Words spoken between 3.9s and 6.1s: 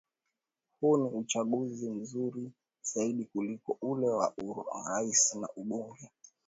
wa urais na ubunge